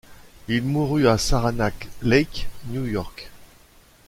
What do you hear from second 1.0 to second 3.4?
à Saranac Lake, New York.